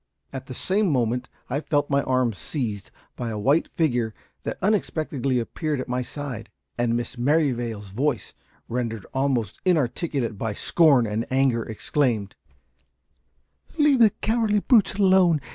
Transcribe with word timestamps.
At 0.33 0.47
the 0.47 0.55
same 0.55 0.87
moment 0.89 1.29
I 1.47 1.59
felt 1.59 1.91
my 1.91 2.01
arm 2.01 2.33
seized 2.33 2.89
by 3.15 3.29
a 3.29 3.37
white 3.37 3.67
figure 3.67 4.15
that 4.41 4.57
unexpectedly 4.59 5.37
appeared 5.37 5.79
at 5.79 5.87
my 5.87 6.01
side, 6.01 6.49
and 6.75 6.97
Miss 6.97 7.19
Merrivale's 7.19 7.89
voice, 7.89 8.33
rendered 8.67 9.05
almost 9.13 9.61
inarticulate 9.63 10.39
by 10.39 10.53
scorn 10.53 11.05
and 11.05 11.27
anger, 11.29 11.61
exclaimed 11.63 12.35
"Leave 13.77 13.99
the 13.99 14.09
cowardly 14.09 14.57
brutes 14.61 14.95
alone. 14.95 15.39